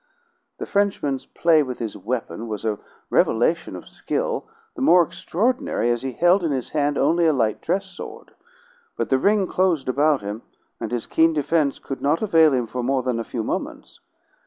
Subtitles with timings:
[0.57, 2.79] The Frenchman's play with his weapon was a
[3.11, 7.61] revelation of skill, the more extraordinary as he held in his hand only a light
[7.61, 8.31] dress sword.
[8.97, 10.41] But the ring closed about him,
[10.79, 13.99] and his keen defense could not avail him for more than a few moments.